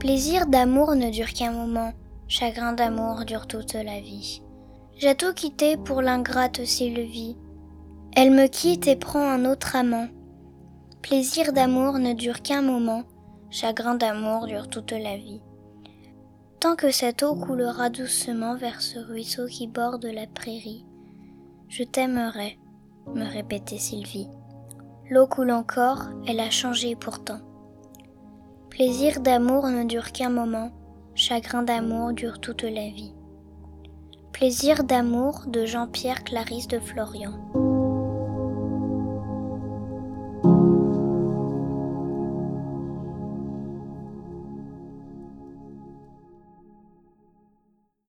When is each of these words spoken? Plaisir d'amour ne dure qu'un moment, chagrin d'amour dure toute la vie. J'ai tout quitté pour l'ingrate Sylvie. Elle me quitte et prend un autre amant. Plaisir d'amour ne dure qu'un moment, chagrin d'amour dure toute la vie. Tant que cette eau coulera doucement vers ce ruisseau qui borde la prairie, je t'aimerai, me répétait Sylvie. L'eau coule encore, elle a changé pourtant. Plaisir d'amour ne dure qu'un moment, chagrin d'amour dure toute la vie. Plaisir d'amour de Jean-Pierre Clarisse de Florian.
Plaisir 0.00 0.46
d'amour 0.46 0.94
ne 0.94 1.10
dure 1.10 1.28
qu'un 1.34 1.52
moment, 1.52 1.92
chagrin 2.26 2.72
d'amour 2.72 3.26
dure 3.26 3.46
toute 3.46 3.74
la 3.74 4.00
vie. 4.00 4.40
J'ai 4.96 5.14
tout 5.14 5.34
quitté 5.34 5.76
pour 5.76 6.00
l'ingrate 6.00 6.64
Sylvie. 6.64 7.36
Elle 8.16 8.30
me 8.30 8.46
quitte 8.46 8.88
et 8.88 8.96
prend 8.96 9.20
un 9.20 9.44
autre 9.44 9.76
amant. 9.76 10.08
Plaisir 11.02 11.52
d'amour 11.52 11.98
ne 11.98 12.14
dure 12.14 12.40
qu'un 12.40 12.62
moment, 12.62 13.02
chagrin 13.50 13.94
d'amour 13.94 14.46
dure 14.46 14.68
toute 14.70 14.92
la 14.92 15.18
vie. 15.18 15.42
Tant 16.60 16.76
que 16.76 16.90
cette 16.90 17.22
eau 17.22 17.34
coulera 17.34 17.90
doucement 17.90 18.56
vers 18.56 18.80
ce 18.80 18.98
ruisseau 18.98 19.48
qui 19.48 19.66
borde 19.66 20.06
la 20.06 20.26
prairie, 20.26 20.86
je 21.68 21.84
t'aimerai, 21.84 22.58
me 23.14 23.30
répétait 23.30 23.76
Sylvie. 23.76 24.28
L'eau 25.10 25.26
coule 25.26 25.50
encore, 25.50 26.04
elle 26.26 26.40
a 26.40 26.48
changé 26.48 26.96
pourtant. 26.96 27.49
Plaisir 28.80 29.20
d'amour 29.20 29.68
ne 29.68 29.84
dure 29.84 30.10
qu'un 30.10 30.30
moment, 30.30 30.70
chagrin 31.14 31.62
d'amour 31.62 32.14
dure 32.14 32.40
toute 32.40 32.62
la 32.62 32.88
vie. 32.88 33.12
Plaisir 34.32 34.84
d'amour 34.84 35.44
de 35.48 35.66
Jean-Pierre 35.66 36.24
Clarisse 36.24 36.66
de 36.66 36.78
Florian. 36.78 37.34